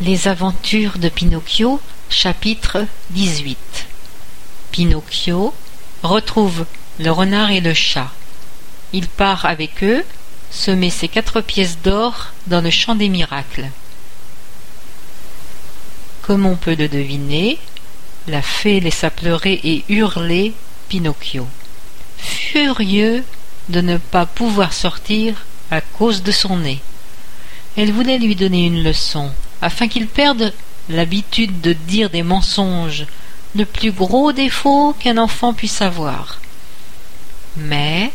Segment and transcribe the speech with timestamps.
[0.00, 3.56] Les aventures de Pinocchio, chapitre 18
[4.72, 5.54] Pinocchio
[6.02, 6.66] retrouve
[6.98, 8.10] le renard et le chat.
[8.92, 10.04] Il part avec eux
[10.50, 13.68] semer ses quatre pièces d'or dans le champ des miracles.
[16.22, 17.60] Comme on peut le deviner,
[18.26, 20.54] la fée laissa pleurer et hurler
[20.88, 21.46] Pinocchio,
[22.18, 23.22] furieux
[23.68, 26.80] de ne pas pouvoir sortir à cause de son nez.
[27.76, 29.30] Elle voulait lui donner une leçon,
[29.64, 30.52] afin qu'il perde
[30.90, 33.06] l'habitude de dire des mensonges,
[33.56, 36.38] le plus gros défaut qu'un enfant puisse avoir.
[37.56, 38.12] Mais,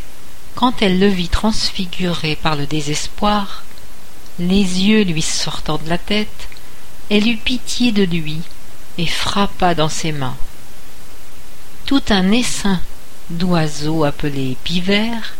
[0.53, 3.63] quand elle le vit transfiguré par le désespoir,
[4.37, 6.49] les yeux lui sortant de la tête,
[7.09, 8.41] elle eut pitié de lui
[8.99, 10.37] et frappa dans ses mains.
[11.87, 12.79] Tout un essaim
[13.31, 15.33] d'oiseaux appelés pivers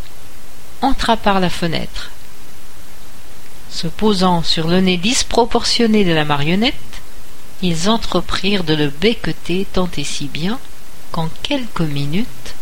[0.82, 2.10] entra par la fenêtre
[3.70, 6.74] se posant sur le nez disproportionné de la marionnette,
[7.62, 10.58] ils entreprirent de le becqueter tant et si bien
[11.12, 12.54] qu'en quelques minutes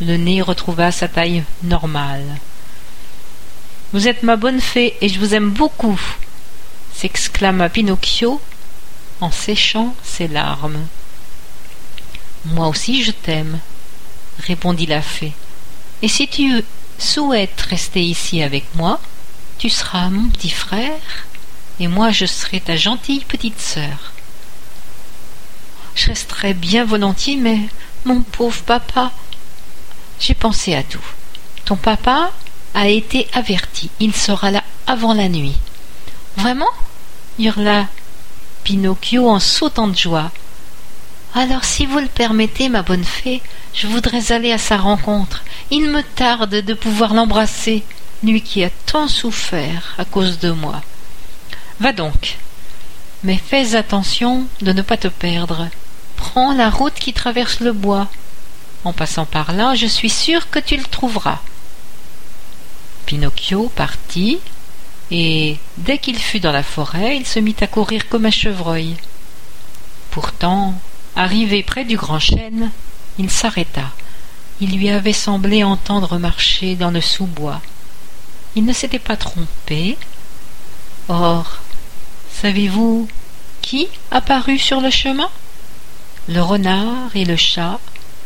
[0.00, 2.38] le nez retrouva sa taille normale.
[3.92, 6.00] Vous êtes ma bonne fée et je vous aime beaucoup,
[6.94, 8.40] s'exclama Pinocchio
[9.20, 10.86] en séchant ses larmes.
[12.46, 13.58] Moi aussi je t'aime,
[14.46, 15.32] répondit la fée.
[16.02, 16.62] Et si tu
[16.98, 19.00] souhaites rester ici avec moi,
[19.58, 21.00] tu seras mon petit frère,
[21.80, 24.12] et moi je serai ta gentille petite sœur.
[25.94, 27.60] Je resterai bien volontiers, mais
[28.04, 29.12] mon pauvre papa.
[30.20, 31.04] J'ai pensé à tout.
[31.64, 32.32] Ton papa
[32.74, 33.90] a été averti.
[33.98, 35.56] Il sera là avant la nuit.
[36.36, 36.70] Vraiment?
[37.38, 37.86] hurla
[38.62, 40.30] Pinocchio en sautant de joie.
[41.34, 43.42] Alors, si vous le permettez, ma bonne fée,
[43.74, 45.44] je voudrais aller à sa rencontre.
[45.70, 47.84] Il me tarde de pouvoir l'embrasser
[48.26, 50.82] lui qui a tant souffert à cause de moi.
[51.80, 52.38] Va donc.
[53.22, 55.68] Mais fais attention de ne pas te perdre.
[56.16, 58.08] Prends la route qui traverse le bois.
[58.84, 61.40] En passant par là, je suis sûr que tu le trouveras.
[63.06, 64.38] Pinocchio partit,
[65.10, 68.96] et dès qu'il fut dans la forêt, il se mit à courir comme un chevreuil.
[70.10, 70.74] Pourtant,
[71.14, 72.70] arrivé près du grand chêne,
[73.18, 73.90] il s'arrêta.
[74.60, 77.60] Il lui avait semblé entendre marcher dans le sous-bois.
[78.56, 79.96] Il ne s'était pas trompé.
[81.08, 81.58] Or,
[82.32, 83.06] savez-vous
[83.60, 85.30] qui apparut sur le chemin?
[86.28, 87.78] Le renard et le chat,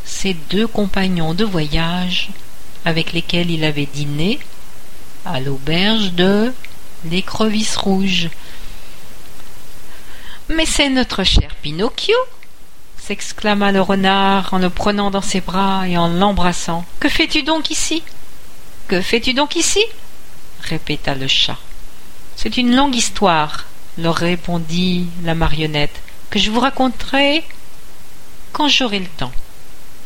[0.04, 2.30] ses deux compagnons de voyage
[2.84, 4.38] avec lesquels il avait dîné
[5.26, 6.52] à l'auberge de
[7.04, 8.30] l'écrevisse rouge.
[10.48, 12.16] Mais c'est notre cher Pinocchio
[12.98, 16.84] s'exclama le renard en le prenant dans ses bras et en l'embrassant.
[17.00, 18.02] Que fais-tu donc ici?
[18.88, 19.80] Que fais-tu donc ici?
[20.62, 21.58] Répéta le chat.
[22.36, 23.66] C'est une longue histoire,
[23.98, 26.00] leur répondit la marionnette,
[26.30, 27.44] que je vous raconterai
[28.52, 29.32] quand j'aurai le temps.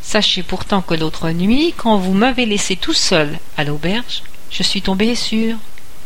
[0.03, 4.83] Sachez pourtant que l'autre nuit, quand vous m'avez laissé tout seul à l'auberge, je suis
[4.83, 5.57] tombé sur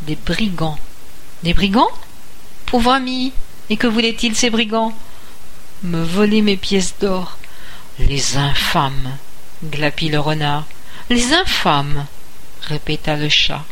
[0.02, 0.78] des brigands.
[1.42, 1.90] Des brigands?
[2.66, 3.32] Pauvre ami
[3.70, 4.94] Et que voulaient-ils ces brigands?
[5.82, 7.38] Me voler mes pièces d'or.
[7.98, 9.16] Les infâmes
[9.64, 10.66] glapit le renard.
[11.10, 12.06] Les infâmes
[12.62, 13.64] répéta le chat.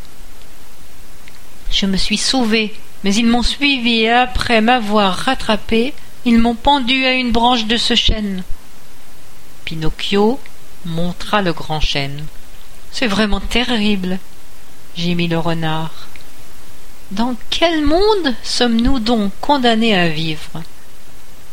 [1.78, 5.92] Je me suis sauvé, mais ils m'ont suivi et après m'avoir rattrapé,
[6.24, 8.44] ils m'ont pendu à une branche de ce chêne.
[9.66, 10.40] Pinocchio
[10.86, 12.24] montra le grand chêne.
[12.92, 14.18] C'est vraiment terrible,
[14.96, 16.08] gémit le renard.
[17.10, 20.62] Dans quel monde sommes-nous donc condamnés à vivre?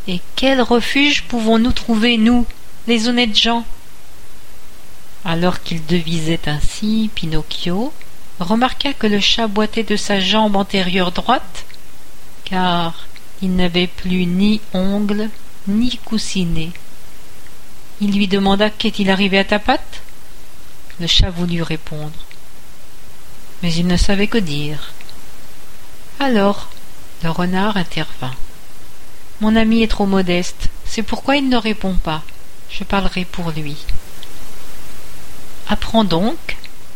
[0.07, 2.45] Et quel refuge pouvons-nous trouver, nous,
[2.87, 3.65] les honnêtes gens?
[5.25, 7.91] Alors qu'il devisait ainsi, Pinocchio
[8.43, 11.65] remarqua que le chat boitait de sa jambe antérieure droite,
[12.45, 13.07] car
[13.41, 15.29] il n'avait plus ni ongles
[15.67, 16.71] ni coussinet.
[18.01, 20.01] Il lui demanda Qu'est-il arrivé à ta patte?
[20.99, 22.11] Le chat voulut répondre,
[23.61, 24.91] mais il ne savait que dire.
[26.19, 26.69] Alors
[27.23, 28.35] le renard intervint.
[29.41, 32.21] Mon ami est trop modeste, c'est pourquoi il ne répond pas.
[32.69, 33.77] Je parlerai pour lui.
[35.67, 36.52] Apprends donc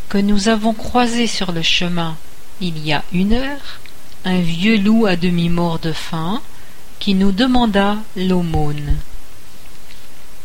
[0.10, 2.16] que nous avons croisé sur le chemin
[2.62, 3.80] il y a une heure
[4.26, 6.42] un vieux loup à demi mort de faim
[7.00, 8.98] qui nous demanda l'aumône.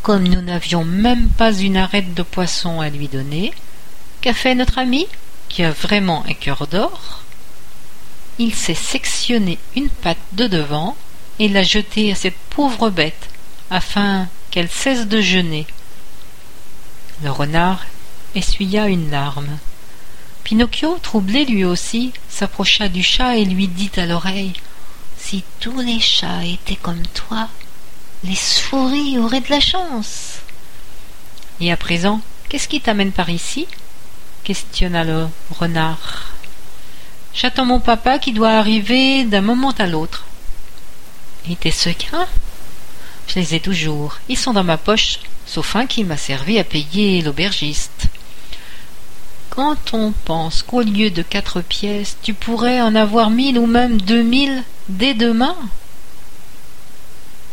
[0.02, 3.52] Comme nous n'avions même pas une arête de poisson à lui donner,
[4.20, 5.06] qu'a fait notre ami,
[5.48, 7.22] qui a vraiment un cœur d'or?
[8.38, 10.96] Il s'est sectionné une patte de devant
[11.38, 13.28] et l'a jetée à cette pauvre bête,
[13.70, 15.66] afin qu'elle cesse de jeûner.
[17.24, 17.84] Le renard
[18.34, 19.58] essuya une larme.
[20.44, 24.52] Pinocchio, troublé lui aussi, s'approcha du chat et lui dit à l'oreille
[25.18, 27.48] Si tous les chats étaient comme toi,
[28.24, 30.38] les souris auraient de la chance.
[31.60, 33.66] Et à présent, qu'est-ce qui t'amène par ici?
[34.44, 36.32] Questionna le renard.
[37.34, 40.24] J'attends mon papa qui doit arriver d'un moment à l'autre.
[41.48, 42.28] Et tes secrets?
[43.28, 44.18] Je les ai toujours.
[44.28, 48.08] Ils sont dans ma poche, sauf un qui m'a servi à payer l'aubergiste.
[49.54, 54.00] Quand on pense qu'au lieu de quatre pièces, tu pourrais en avoir mille ou même
[54.00, 55.54] deux mille dès demain,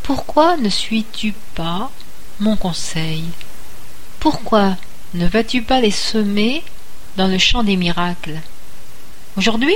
[0.04, 1.92] pourquoi ne suis-tu pas
[2.40, 3.26] mon conseil?
[4.22, 4.78] Pourquoi
[5.14, 6.64] ne vas-tu pas les semer
[7.18, 8.40] dans le champ des miracles?
[9.36, 9.76] Aujourd'hui?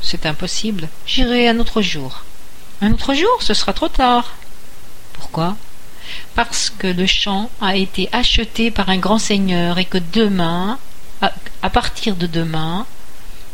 [0.00, 0.88] C'est impossible.
[1.06, 2.22] J'irai un autre jour.
[2.80, 4.36] Un autre jour, ce sera trop tard.
[5.14, 5.56] Pourquoi?
[6.36, 10.78] Parce que le champ a été acheté par un grand seigneur et que demain
[11.20, 12.86] à, partir de demain,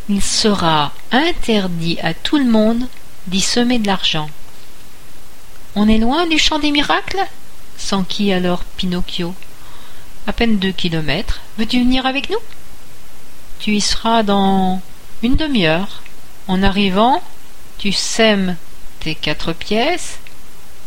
[0.08, 2.86] il sera interdit à tout le monde
[3.26, 4.28] d'y semer de l'argent.
[5.74, 7.24] On est loin du champ des miracles?
[7.78, 9.34] S'enquit alors Pinocchio?
[10.26, 11.40] À peine deux kilomètres.
[11.58, 12.38] Veux-tu venir avec nous?
[13.58, 14.80] Tu y seras dans
[15.22, 16.02] une demi-heure.
[16.48, 17.22] En arrivant,
[17.78, 18.56] tu sèmes
[19.00, 20.18] tes quatre pièces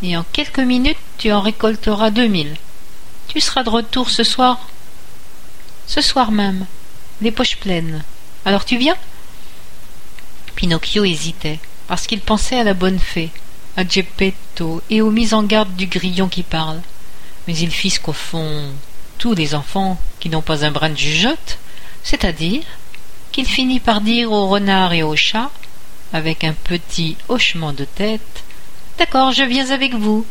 [0.03, 2.55] et en quelques minutes tu en récolteras deux mille.
[3.27, 4.59] Tu seras de retour ce soir
[5.87, 6.65] ce soir même,
[7.21, 8.03] les poches pleines.
[8.45, 8.97] Alors tu viens?
[10.55, 13.31] Pinocchio hésitait, parce qu'il pensait à la bonne fée,
[13.77, 16.81] à Geppetto et aux mises en garde du grillon qui parle.
[17.47, 18.71] Mais il fit ce qu'au fond
[19.17, 21.57] tous les enfants qui n'ont pas un brin de jugeote,
[22.03, 22.63] c'est-à-dire
[23.31, 25.51] qu'il finit par dire au renard et au chat,
[26.13, 28.43] avec un petit hochement de tête,
[28.97, 30.25] D'accord, je viens avec vous.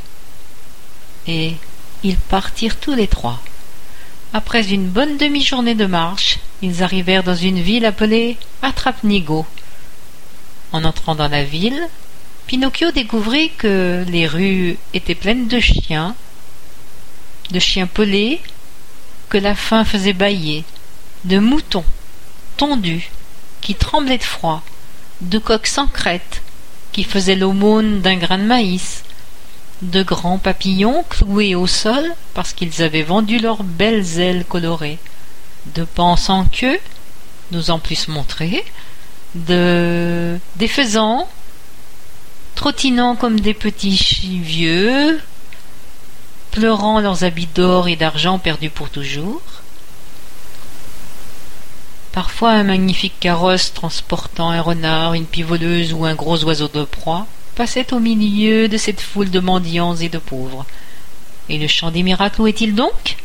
[1.26, 1.54] Et
[2.02, 3.40] ils partirent tous les trois.
[4.36, 9.46] Après une bonne demi-journée de marche, ils arrivèrent dans une ville appelée Atrapnigo.
[10.72, 11.80] En entrant dans la ville,
[12.48, 16.16] Pinocchio découvrit que les rues étaient pleines de chiens,
[17.52, 18.40] de chiens pelés
[19.28, 20.64] que la faim faisait bâiller,
[21.24, 21.84] de moutons
[22.56, 23.12] tondus
[23.60, 24.64] qui tremblaient de froid,
[25.20, 26.42] de coqs sans crête
[26.90, 29.04] qui faisaient l'aumône d'un grain de maïs,
[29.82, 34.98] de grands papillons cloués au sol parce qu'ils avaient vendu leurs belles ailes colorées,
[35.74, 36.78] de pans sans queue,
[37.50, 38.64] nous en plus montrer,
[39.34, 41.28] de des faisans
[42.54, 45.20] trottinant comme des petits vieux,
[46.52, 49.42] pleurant leurs habits d'or et d'argent perdus pour toujours.
[52.12, 57.26] Parfois un magnifique carrosse transportant un renard, une pivoleuse ou un gros oiseau de proie,
[57.54, 60.66] passait au milieu de cette foule de mendiants et de pauvres.
[61.48, 63.16] Et le champ des miracles où est-il donc?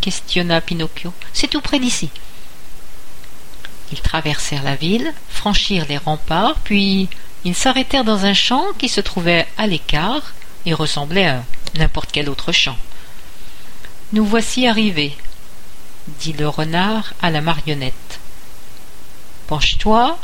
[0.00, 1.12] questionna Pinocchio.
[1.32, 2.10] C'est tout près d'ici.
[3.92, 7.08] Ils traversèrent la ville, franchirent les remparts, puis
[7.44, 10.32] ils s'arrêtèrent dans un champ qui se trouvait à l'écart
[10.66, 11.44] et ressemblait à
[11.74, 12.76] n'importe quel autre champ.
[14.12, 15.16] Nous voici arrivés,
[16.20, 18.20] dit le renard à la marionnette.
[19.46, 20.18] Penche-toi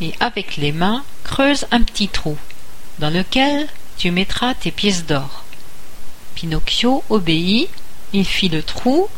[0.00, 2.36] et avec les mains creuse un petit trou
[2.98, 3.66] dans lequel
[3.96, 5.44] tu mettras tes pièces d'or.
[6.34, 7.68] Pinocchio obéit,
[8.12, 9.08] il fit le trou,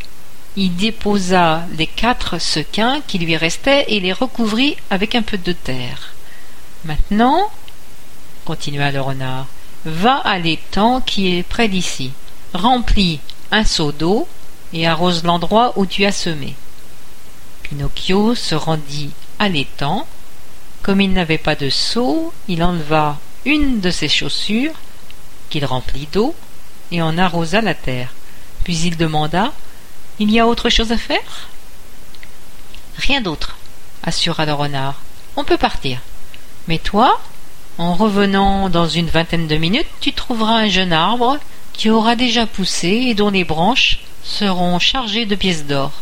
[0.56, 5.52] il déposa les quatre sequins qui lui restaient et les recouvrit avec un peu de
[5.52, 6.12] terre.
[6.84, 7.50] Maintenant,
[8.44, 9.46] continua le renard,
[9.84, 12.12] va à l'étang qui est près d'ici,
[12.54, 13.20] remplis
[13.50, 14.26] un seau d'eau
[14.72, 16.54] et arrose l'endroit où tu as semé.
[17.62, 20.06] Pinocchio se rendit à l'étang.
[20.82, 24.74] Comme il n'avait pas de seau, il enleva une de ses chaussures,
[25.48, 26.34] qu'il remplit d'eau,
[26.92, 28.12] et en arrosa la terre.
[28.64, 29.52] Puis il demanda
[30.18, 31.48] Il y a autre chose à faire?
[32.98, 33.56] Rien d'autre,
[34.02, 35.00] assura le renard.
[35.36, 36.00] On peut partir.
[36.68, 37.20] Mais toi,
[37.78, 41.38] en revenant dans une vingtaine de minutes, tu trouveras un jeune arbre
[41.72, 45.92] qui aura déjà poussé et dont les branches seront chargées de pièces d'or.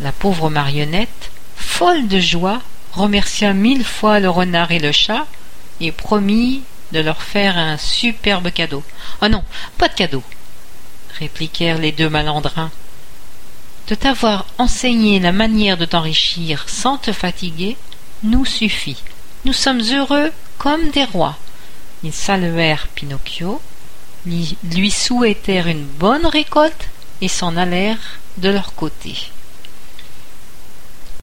[0.00, 2.60] La pauvre marionnette, folle de joie,
[2.92, 5.26] remercia mille fois le renard et le chat
[5.80, 8.82] et promit de leur faire un superbe cadeau.
[9.22, 9.42] Oh non,
[9.78, 10.22] pas de cadeau,
[11.18, 12.70] répliquèrent les deux malandrins.
[13.88, 17.76] De t'avoir enseigné la manière de t'enrichir sans te fatiguer
[18.22, 19.02] nous suffit.
[19.44, 21.36] Nous sommes heureux comme des rois.
[22.02, 23.60] Ils saluèrent Pinocchio,
[24.26, 26.88] lui souhaitèrent une bonne récolte
[27.20, 29.30] et s'en allèrent de leur côté.